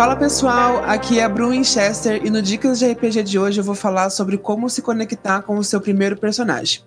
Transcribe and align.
Fala 0.00 0.16
pessoal, 0.16 0.82
aqui 0.86 1.18
é 1.18 1.24
a 1.24 1.28
Bru 1.28 1.50
Winchester 1.50 2.24
e 2.24 2.30
no 2.30 2.40
Dicas 2.40 2.78
de 2.78 2.90
RPG 2.90 3.22
de 3.22 3.38
hoje 3.38 3.60
eu 3.60 3.64
vou 3.64 3.74
falar 3.74 4.08
sobre 4.08 4.38
como 4.38 4.70
se 4.70 4.80
conectar 4.80 5.42
com 5.42 5.58
o 5.58 5.62
seu 5.62 5.78
primeiro 5.78 6.16
personagem. 6.16 6.80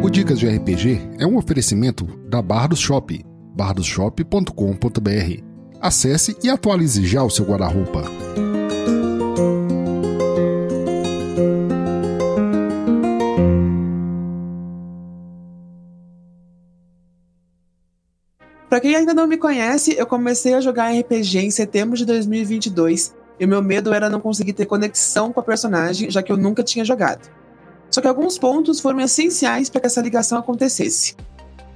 O 0.00 0.08
Dicas 0.08 0.38
de 0.38 0.46
RPG 0.46 1.00
é 1.18 1.26
um 1.26 1.36
oferecimento 1.36 2.06
da 2.28 2.40
Bardos 2.40 2.78
Shop, 2.78 3.20
bardosshop.com.br. 3.56 5.42
Acesse 5.80 6.36
e 6.40 6.48
atualize 6.48 7.04
já 7.04 7.24
o 7.24 7.30
seu 7.30 7.44
guarda-roupa. 7.46 8.27
Para 18.68 18.80
quem 18.80 18.94
ainda 18.94 19.14
não 19.14 19.26
me 19.26 19.38
conhece, 19.38 19.96
eu 19.96 20.06
comecei 20.06 20.52
a 20.52 20.60
jogar 20.60 20.92
RPG 20.92 21.38
em 21.38 21.50
setembro 21.50 21.96
de 21.96 22.04
2022 22.04 23.14
e 23.40 23.46
meu 23.46 23.62
medo 23.62 23.94
era 23.94 24.10
não 24.10 24.20
conseguir 24.20 24.52
ter 24.52 24.66
conexão 24.66 25.32
com 25.32 25.40
a 25.40 25.42
personagem, 25.42 26.10
já 26.10 26.22
que 26.22 26.30
eu 26.30 26.36
nunca 26.36 26.62
tinha 26.62 26.84
jogado. 26.84 27.30
Só 27.90 28.02
que 28.02 28.08
alguns 28.08 28.36
pontos 28.36 28.78
foram 28.78 29.00
essenciais 29.00 29.70
para 29.70 29.80
que 29.80 29.86
essa 29.86 30.02
ligação 30.02 30.38
acontecesse. 30.38 31.16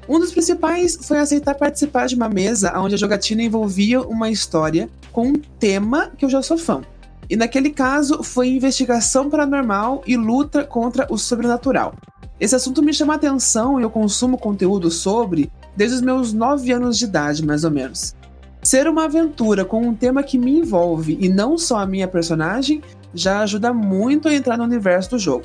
Um 0.06 0.18
dos 0.18 0.32
principais 0.32 0.98
foi 1.00 1.18
aceitar 1.18 1.54
participar 1.54 2.06
de 2.06 2.14
uma 2.14 2.28
mesa 2.28 2.78
onde 2.78 2.94
a 2.94 2.98
jogatina 2.98 3.42
envolvia 3.42 4.02
uma 4.02 4.28
história 4.28 4.90
com 5.12 5.28
um 5.28 5.40
tema 5.58 6.10
que 6.18 6.26
eu 6.26 6.28
já 6.28 6.42
sou 6.42 6.58
fã. 6.58 6.82
E 7.30 7.36
naquele 7.36 7.70
caso 7.70 8.22
foi 8.22 8.48
investigação 8.48 9.30
paranormal 9.30 10.02
e 10.06 10.14
luta 10.14 10.64
contra 10.64 11.06
o 11.08 11.16
sobrenatural. 11.16 11.94
Esse 12.38 12.56
assunto 12.56 12.82
me 12.82 12.92
chama 12.92 13.14
atenção 13.14 13.80
e 13.80 13.84
eu 13.84 13.88
consumo 13.88 14.36
conteúdo 14.36 14.90
sobre 14.90 15.50
desde 15.76 15.96
os 15.96 16.02
meus 16.02 16.32
9 16.32 16.72
anos 16.72 16.98
de 16.98 17.04
idade, 17.04 17.44
mais 17.44 17.64
ou 17.64 17.70
menos. 17.70 18.14
Ser 18.62 18.86
uma 18.86 19.04
aventura 19.04 19.64
com 19.64 19.82
um 19.82 19.94
tema 19.94 20.22
que 20.22 20.38
me 20.38 20.58
envolve 20.58 21.18
e 21.20 21.28
não 21.28 21.58
só 21.58 21.78
a 21.78 21.86
minha 21.86 22.06
personagem 22.06 22.80
já 23.12 23.40
ajuda 23.40 23.72
muito 23.72 24.28
a 24.28 24.34
entrar 24.34 24.56
no 24.56 24.64
universo 24.64 25.10
do 25.10 25.18
jogo. 25.18 25.44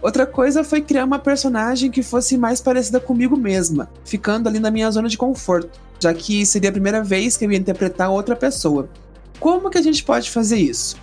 Outra 0.00 0.26
coisa 0.26 0.62
foi 0.62 0.82
criar 0.82 1.04
uma 1.04 1.18
personagem 1.18 1.90
que 1.90 2.02
fosse 2.02 2.36
mais 2.36 2.60
parecida 2.60 3.00
comigo 3.00 3.36
mesma, 3.36 3.88
ficando 4.04 4.48
ali 4.48 4.60
na 4.60 4.70
minha 4.70 4.90
zona 4.90 5.08
de 5.08 5.16
conforto, 5.16 5.80
já 5.98 6.12
que 6.12 6.44
seria 6.44 6.68
a 6.68 6.72
primeira 6.72 7.02
vez 7.02 7.36
que 7.36 7.44
eu 7.44 7.50
ia 7.50 7.58
interpretar 7.58 8.10
outra 8.10 8.36
pessoa. 8.36 8.88
Como 9.40 9.70
que 9.70 9.78
a 9.78 9.82
gente 9.82 10.04
pode 10.04 10.30
fazer 10.30 10.58
isso? 10.58 10.96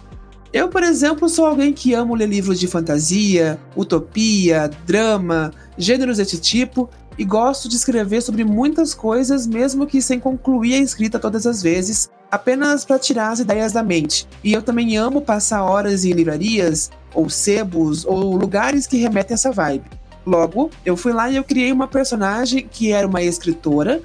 Eu, 0.53 0.67
por 0.67 0.83
exemplo, 0.83 1.27
sou 1.29 1.45
alguém 1.45 1.73
que 1.73 1.93
amo 1.93 2.13
ler 2.13 2.27
livros 2.27 2.59
de 2.59 2.67
fantasia, 2.67 3.59
utopia, 3.75 4.69
drama, 4.85 5.51
gêneros 5.77 6.17
desse 6.17 6.39
tipo, 6.39 6.89
e 7.17 7.25
gosto 7.25 7.67
de 7.67 7.75
escrever 7.75 8.21
sobre 8.21 8.43
muitas 8.43 8.93
coisas, 8.93 9.45
mesmo 9.45 9.85
que 9.85 10.01
sem 10.01 10.19
concluir 10.19 10.75
a 10.75 10.79
escrita 10.79 11.19
todas 11.19 11.45
as 11.45 11.61
vezes, 11.61 12.09
apenas 12.29 12.85
para 12.85 12.97
tirar 12.97 13.31
as 13.31 13.39
ideias 13.39 13.71
da 13.71 13.83
mente. 13.83 14.27
E 14.43 14.53
eu 14.53 14.61
também 14.61 14.97
amo 14.97 15.21
passar 15.21 15.63
horas 15.63 16.05
em 16.05 16.13
livrarias, 16.13 16.89
ou 17.13 17.29
sebos, 17.29 18.05
ou 18.05 18.35
lugares 18.35 18.87
que 18.87 18.97
remetem 18.97 19.33
a 19.33 19.35
essa 19.35 19.51
vibe. 19.51 19.85
Logo, 20.25 20.69
eu 20.85 20.95
fui 20.95 21.11
lá 21.11 21.29
e 21.29 21.35
eu 21.35 21.43
criei 21.43 21.71
uma 21.71 21.87
personagem 21.87 22.67
que 22.69 22.91
era 22.91 23.07
uma 23.07 23.21
escritora, 23.21 24.01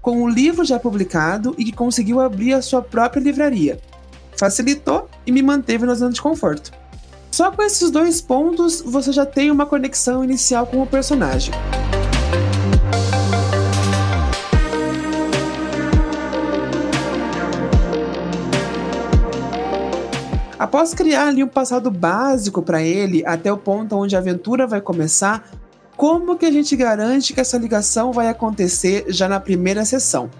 com 0.00 0.22
um 0.22 0.28
livro 0.28 0.64
já 0.64 0.78
publicado 0.78 1.54
e 1.56 1.64
que 1.64 1.72
conseguiu 1.72 2.20
abrir 2.20 2.54
a 2.54 2.62
sua 2.62 2.82
própria 2.82 3.20
livraria. 3.20 3.80
Facilitou 4.36 5.08
e 5.24 5.30
me 5.30 5.42
manteve 5.42 5.86
na 5.86 5.94
zona 5.94 6.12
de 6.12 6.20
conforto. 6.20 6.72
Só 7.30 7.50
com 7.50 7.62
esses 7.62 7.90
dois 7.90 8.20
pontos 8.20 8.82
você 8.82 9.12
já 9.12 9.24
tem 9.24 9.50
uma 9.50 9.64
conexão 9.64 10.22
inicial 10.24 10.66
com 10.66 10.82
o 10.82 10.86
personagem. 10.86 11.54
Após 20.62 20.94
criar 20.94 21.26
ali 21.26 21.42
um 21.42 21.48
passado 21.48 21.90
básico 21.90 22.62
para 22.62 22.80
ele, 22.80 23.24
até 23.26 23.52
o 23.52 23.58
ponto 23.58 23.96
onde 23.96 24.14
a 24.14 24.20
aventura 24.20 24.64
vai 24.64 24.80
começar, 24.80 25.50
como 25.96 26.36
que 26.38 26.46
a 26.46 26.52
gente 26.52 26.76
garante 26.76 27.32
que 27.32 27.40
essa 27.40 27.58
ligação 27.58 28.12
vai 28.12 28.28
acontecer 28.28 29.06
já 29.08 29.28
na 29.28 29.40
primeira 29.40 29.84
sessão? 29.84 30.30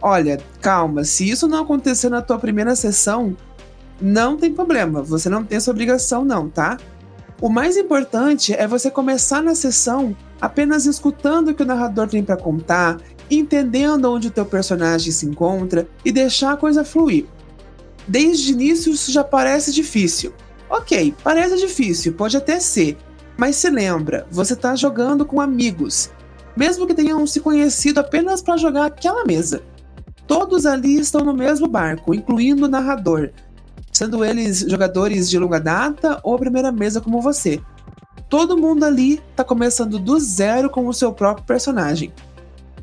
Olha, 0.00 0.40
calma, 0.62 1.04
se 1.04 1.28
isso 1.28 1.46
não 1.46 1.64
acontecer 1.64 2.08
na 2.08 2.22
tua 2.22 2.38
primeira 2.38 2.74
sessão, 2.74 3.36
não 4.00 4.38
tem 4.38 4.54
problema, 4.54 5.02
você 5.02 5.28
não 5.28 5.44
tem 5.44 5.58
essa 5.58 5.70
obrigação 5.70 6.24
não, 6.24 6.48
tá? 6.48 6.78
O 7.38 7.50
mais 7.50 7.76
importante 7.76 8.54
é 8.54 8.66
você 8.66 8.90
começar 8.90 9.42
na 9.42 9.54
sessão 9.54 10.16
apenas 10.40 10.86
escutando 10.86 11.48
o 11.48 11.54
que 11.54 11.62
o 11.62 11.66
narrador 11.66 12.08
tem 12.08 12.24
para 12.24 12.38
contar, 12.38 12.96
entendendo 13.30 14.10
onde 14.10 14.28
o 14.28 14.30
teu 14.30 14.46
personagem 14.46 15.12
se 15.12 15.26
encontra 15.26 15.86
e 16.02 16.10
deixar 16.10 16.52
a 16.52 16.56
coisa 16.56 16.86
fluir. 16.86 17.26
Desde 18.08 18.52
o 18.52 18.54
início 18.54 18.92
isso 18.92 19.12
já 19.12 19.22
parece 19.22 19.72
difícil. 19.72 20.32
Ok, 20.70 21.14
parece 21.22 21.56
difícil, 21.56 22.14
pode 22.14 22.36
até 22.36 22.58
ser. 22.58 22.96
Mas 23.36 23.56
se 23.56 23.70
lembra, 23.70 24.26
você 24.30 24.54
está 24.54 24.74
jogando 24.74 25.24
com 25.24 25.40
amigos, 25.40 26.10
mesmo 26.56 26.86
que 26.86 26.94
tenham 26.94 27.24
se 27.26 27.40
conhecido 27.40 28.00
apenas 28.00 28.42
para 28.42 28.56
jogar 28.56 28.86
aquela 28.86 29.24
mesa. 29.24 29.62
Todos 30.26 30.66
ali 30.66 30.98
estão 30.98 31.24
no 31.24 31.32
mesmo 31.32 31.68
barco, 31.68 32.14
incluindo 32.14 32.64
o 32.64 32.68
narrador, 32.68 33.30
sendo 33.92 34.24
eles 34.24 34.60
jogadores 34.60 35.30
de 35.30 35.38
longa 35.38 35.60
data 35.60 36.20
ou 36.22 36.34
a 36.34 36.38
primeira 36.38 36.72
mesa 36.72 37.00
como 37.00 37.22
você. 37.22 37.60
Todo 38.28 38.58
mundo 38.58 38.84
ali 38.84 39.22
está 39.30 39.42
começando 39.44 39.98
do 39.98 40.18
zero 40.18 40.68
com 40.68 40.86
o 40.86 40.92
seu 40.92 41.12
próprio 41.12 41.46
personagem. 41.46 42.12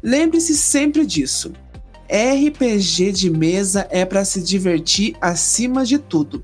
Lembre-se 0.01 0.55
sempre 0.55 1.05
disso. 1.05 1.51
RPG 2.09 3.11
de 3.11 3.29
mesa 3.29 3.87
é 3.89 4.05
para 4.05 4.23
se 4.23 4.41
divertir 4.41 5.15
acima 5.19 5.85
de 5.85 5.97
tudo. 5.97 6.43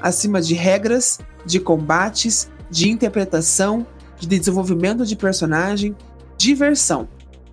Acima 0.00 0.40
de 0.40 0.54
regras, 0.54 1.18
de 1.44 1.58
combates, 1.58 2.48
de 2.70 2.88
interpretação, 2.88 3.86
de 4.18 4.26
desenvolvimento 4.26 5.04
de 5.04 5.16
personagem, 5.16 5.96
diversão. 6.38 7.08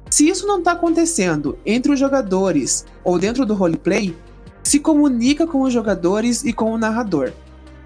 Se 0.09 0.27
isso 0.27 0.47
não 0.47 0.59
está 0.59 0.73
acontecendo 0.73 1.57
entre 1.65 1.91
os 1.91 1.99
jogadores 1.99 2.85
ou 3.03 3.17
dentro 3.17 3.45
do 3.45 3.53
roleplay, 3.53 4.15
se 4.63 4.79
comunica 4.79 5.47
com 5.47 5.61
os 5.61 5.73
jogadores 5.73 6.43
e 6.43 6.53
com 6.53 6.71
o 6.71 6.77
narrador. 6.77 7.31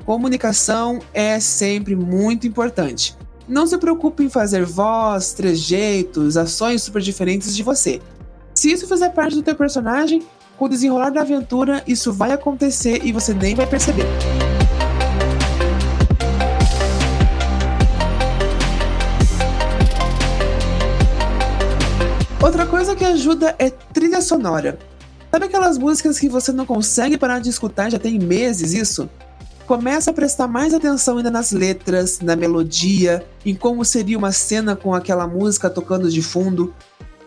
Comunicação 0.05 0.99
é 1.13 1.39
sempre 1.39 1.95
muito 1.95 2.47
importante. 2.47 3.15
Não 3.47 3.65
se 3.67 3.77
preocupe 3.77 4.23
em 4.23 4.29
fazer 4.29 4.65
voz, 4.65 5.33
trejeitos, 5.33 6.37
ações 6.37 6.81
super 6.81 7.01
diferentes 7.01 7.55
de 7.55 7.63
você. 7.63 8.01
Se 8.53 8.71
isso 8.71 8.87
fizer 8.87 9.09
parte 9.09 9.35
do 9.35 9.41
teu 9.41 9.55
personagem, 9.55 10.23
com 10.57 10.65
o 10.65 10.69
desenrolar 10.69 11.09
da 11.09 11.21
aventura, 11.21 11.83
isso 11.87 12.11
vai 12.11 12.31
acontecer 12.31 13.01
e 13.03 13.11
você 13.11 13.33
nem 13.33 13.55
vai 13.55 13.65
perceber. 13.65 14.05
Outra 22.43 22.65
coisa 22.65 22.95
que 22.95 23.05
ajuda 23.05 23.55
é 23.57 23.69
trilha 23.69 24.21
sonora. 24.21 24.77
Sabe 25.31 25.45
aquelas 25.45 25.77
músicas 25.77 26.19
que 26.19 26.27
você 26.27 26.51
não 26.51 26.65
consegue 26.65 27.17
parar 27.17 27.39
de 27.39 27.49
escutar 27.49 27.89
já 27.89 27.97
tem 27.97 28.19
meses 28.19 28.73
isso? 28.73 29.09
Começa 29.65 30.11
a 30.11 30.13
prestar 30.13 30.47
mais 30.47 30.73
atenção 30.73 31.17
ainda 31.17 31.31
nas 31.31 31.51
letras, 31.53 32.19
na 32.19 32.35
melodia, 32.35 33.25
em 33.45 33.55
como 33.55 33.85
seria 33.85 34.17
uma 34.17 34.33
cena 34.33 34.75
com 34.75 34.93
aquela 34.93 35.25
música 35.25 35.69
tocando 35.69 36.09
de 36.09 36.21
fundo. 36.21 36.73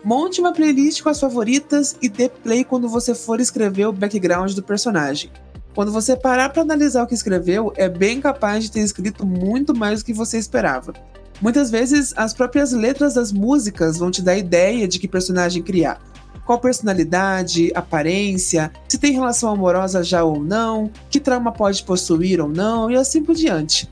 Monte 0.05 0.39
uma 0.39 0.53
playlist 0.53 1.01
com 1.01 1.09
as 1.09 1.19
favoritas 1.19 1.95
e 1.99 2.07
dê 2.07 2.29
play 2.29 2.63
quando 2.63 2.87
você 2.87 3.15
for 3.15 3.39
escrever 3.39 3.87
o 3.87 3.91
background 3.91 4.53
do 4.53 4.61
personagem. 4.61 5.31
Quando 5.73 5.91
você 5.91 6.15
parar 6.15 6.49
para 6.49 6.61
analisar 6.61 7.01
o 7.01 7.07
que 7.07 7.15
escreveu, 7.15 7.73
é 7.75 7.89
bem 7.89 8.21
capaz 8.21 8.63
de 8.63 8.71
ter 8.71 8.81
escrito 8.81 9.25
muito 9.25 9.75
mais 9.75 10.01
do 10.01 10.05
que 10.05 10.13
você 10.13 10.37
esperava. 10.37 10.93
Muitas 11.41 11.71
vezes, 11.71 12.13
as 12.15 12.35
próprias 12.35 12.71
letras 12.71 13.15
das 13.15 13.31
músicas 13.31 13.97
vão 13.97 14.11
te 14.11 14.21
dar 14.21 14.37
ideia 14.37 14.87
de 14.87 14.99
que 14.99 15.07
personagem 15.07 15.63
criar. 15.63 15.99
Qual 16.45 16.59
personalidade, 16.59 17.71
aparência, 17.73 18.71
se 18.87 18.99
tem 18.99 19.11
relação 19.11 19.51
amorosa 19.51 20.03
já 20.03 20.23
ou 20.23 20.39
não, 20.39 20.91
que 21.09 21.19
trauma 21.19 21.51
pode 21.51 21.83
possuir 21.83 22.39
ou 22.39 22.47
não, 22.47 22.91
e 22.91 22.95
assim 22.95 23.23
por 23.23 23.33
diante. 23.33 23.89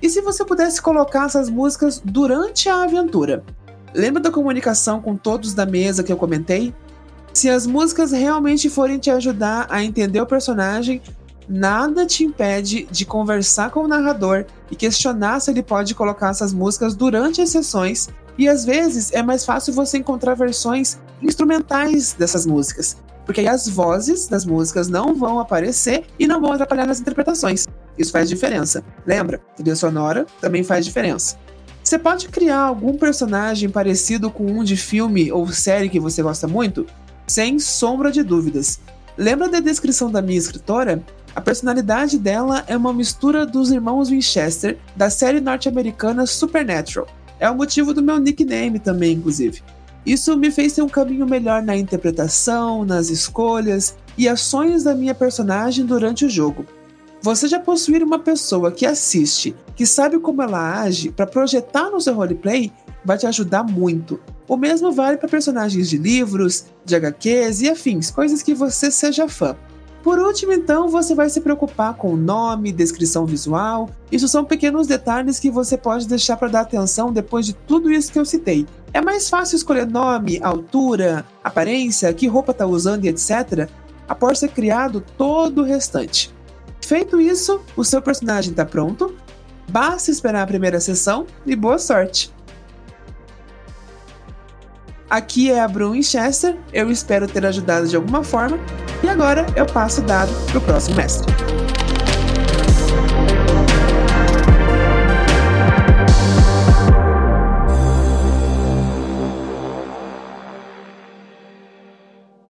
E 0.00 0.08
se 0.08 0.20
você 0.20 0.44
pudesse 0.44 0.80
colocar 0.80 1.26
essas 1.26 1.50
músicas 1.50 2.00
durante 2.04 2.68
a 2.68 2.84
aventura? 2.84 3.42
Lembra 3.94 4.22
da 4.22 4.30
comunicação 4.30 5.00
com 5.00 5.16
todos 5.16 5.54
da 5.54 5.64
mesa 5.64 6.02
que 6.02 6.12
eu 6.12 6.16
comentei? 6.16 6.74
Se 7.32 7.48
as 7.48 7.66
músicas 7.66 8.12
realmente 8.12 8.68
forem 8.68 8.98
te 8.98 9.10
ajudar 9.10 9.66
a 9.70 9.82
entender 9.82 10.20
o 10.20 10.26
personagem, 10.26 11.00
nada 11.48 12.04
te 12.04 12.24
impede 12.24 12.86
de 12.90 13.04
conversar 13.04 13.70
com 13.70 13.80
o 13.80 13.88
narrador 13.88 14.44
e 14.70 14.76
questionar 14.76 15.40
se 15.40 15.50
ele 15.50 15.62
pode 15.62 15.94
colocar 15.94 16.30
essas 16.30 16.52
músicas 16.52 16.94
durante 16.94 17.40
as 17.40 17.50
sessões. 17.50 18.08
E 18.36 18.48
às 18.48 18.64
vezes 18.64 19.12
é 19.12 19.22
mais 19.22 19.44
fácil 19.44 19.72
você 19.72 19.98
encontrar 19.98 20.34
versões 20.34 20.98
instrumentais 21.22 22.12
dessas 22.12 22.46
músicas, 22.46 22.96
porque 23.24 23.40
aí 23.40 23.48
as 23.48 23.68
vozes 23.68 24.28
das 24.28 24.44
músicas 24.44 24.88
não 24.88 25.14
vão 25.14 25.40
aparecer 25.40 26.04
e 26.18 26.26
não 26.26 26.40
vão 26.40 26.52
atrapalhar 26.52 26.86
nas 26.86 27.00
interpretações. 27.00 27.66
Isso 27.98 28.12
faz 28.12 28.28
diferença. 28.28 28.84
Lembra? 29.04 29.40
Trilha 29.56 29.74
sonora 29.74 30.24
também 30.40 30.62
faz 30.62 30.84
diferença. 30.84 31.36
Você 31.88 31.98
pode 31.98 32.28
criar 32.28 32.58
algum 32.58 32.98
personagem 32.98 33.70
parecido 33.70 34.30
com 34.30 34.44
um 34.44 34.62
de 34.62 34.76
filme 34.76 35.32
ou 35.32 35.50
série 35.50 35.88
que 35.88 35.98
você 35.98 36.22
gosta 36.22 36.46
muito? 36.46 36.84
Sem 37.26 37.58
sombra 37.58 38.12
de 38.12 38.22
dúvidas. 38.22 38.78
Lembra 39.16 39.48
da 39.48 39.58
descrição 39.58 40.10
da 40.10 40.20
minha 40.20 40.36
escritora? 40.36 41.02
A 41.34 41.40
personalidade 41.40 42.18
dela 42.18 42.62
é 42.66 42.76
uma 42.76 42.92
mistura 42.92 43.46
dos 43.46 43.70
irmãos 43.70 44.10
Winchester 44.10 44.76
da 44.94 45.08
série 45.08 45.40
norte-americana 45.40 46.26
Supernatural. 46.26 47.08
É 47.40 47.48
o 47.48 47.56
motivo 47.56 47.94
do 47.94 48.02
meu 48.02 48.18
nickname 48.18 48.78
também, 48.78 49.14
inclusive. 49.14 49.62
Isso 50.04 50.36
me 50.36 50.50
fez 50.50 50.74
ter 50.74 50.82
um 50.82 50.90
caminho 50.90 51.24
melhor 51.24 51.62
na 51.62 51.74
interpretação, 51.74 52.84
nas 52.84 53.08
escolhas 53.08 53.96
e 54.18 54.28
ações 54.28 54.84
da 54.84 54.94
minha 54.94 55.14
personagem 55.14 55.86
durante 55.86 56.26
o 56.26 56.28
jogo. 56.28 56.66
Você 57.20 57.48
já 57.48 57.58
possuir 57.58 58.02
uma 58.02 58.18
pessoa 58.18 58.70
que 58.70 58.86
assiste, 58.86 59.54
que 59.74 59.84
sabe 59.84 60.18
como 60.20 60.40
ela 60.40 60.80
age, 60.82 61.10
para 61.10 61.26
projetar 61.26 61.90
no 61.90 62.00
seu 62.00 62.14
roleplay, 62.14 62.72
vai 63.04 63.18
te 63.18 63.26
ajudar 63.26 63.64
muito. 63.64 64.20
O 64.46 64.56
mesmo 64.56 64.92
vale 64.92 65.16
para 65.16 65.28
personagens 65.28 65.90
de 65.90 65.98
livros, 65.98 66.66
de 66.84 66.94
HQs 66.94 67.62
e 67.62 67.68
afins, 67.68 68.10
coisas 68.10 68.40
que 68.40 68.54
você 68.54 68.90
seja 68.90 69.28
fã. 69.28 69.56
Por 70.02 70.18
último, 70.20 70.52
então, 70.52 70.88
você 70.88 71.14
vai 71.14 71.28
se 71.28 71.40
preocupar 71.40 71.94
com 71.94 72.16
nome, 72.16 72.72
descrição 72.72 73.26
visual. 73.26 73.90
Isso 74.12 74.28
são 74.28 74.44
pequenos 74.44 74.86
detalhes 74.86 75.40
que 75.40 75.50
você 75.50 75.76
pode 75.76 76.06
deixar 76.06 76.36
para 76.36 76.48
dar 76.48 76.60
atenção 76.60 77.12
depois 77.12 77.44
de 77.44 77.52
tudo 77.52 77.90
isso 77.90 78.12
que 78.12 78.18
eu 78.18 78.24
citei. 78.24 78.64
É 78.94 79.00
mais 79.00 79.28
fácil 79.28 79.56
escolher 79.56 79.86
nome, 79.86 80.38
altura, 80.40 81.26
aparência, 81.42 82.12
que 82.14 82.28
roupa 82.28 82.52
está 82.52 82.64
usando 82.64 83.04
e 83.04 83.08
etc. 83.08 83.68
após 84.08 84.38
ser 84.38 84.48
criado 84.48 85.04
todo 85.16 85.62
o 85.62 85.64
restante. 85.64 86.32
Feito 86.88 87.20
isso, 87.20 87.60
o 87.76 87.84
seu 87.84 88.00
personagem 88.00 88.50
está 88.50 88.64
pronto. 88.64 89.14
Basta 89.68 90.10
esperar 90.10 90.40
a 90.44 90.46
primeira 90.46 90.80
sessão 90.80 91.26
e 91.44 91.54
boa 91.54 91.78
sorte! 91.78 92.32
Aqui 95.10 95.50
é 95.50 95.60
a 95.60 95.68
Brun 95.68 95.92
Winchester, 95.92 96.56
eu 96.72 96.90
espero 96.90 97.28
ter 97.28 97.44
ajudado 97.44 97.86
de 97.86 97.94
alguma 97.94 98.24
forma, 98.24 98.58
e 99.02 99.08
agora 99.10 99.44
eu 99.54 99.66
passo 99.66 100.00
o 100.00 100.04
dado 100.04 100.32
para 100.46 100.56
o 100.56 100.60
próximo 100.62 100.96
mestre. 100.96 101.30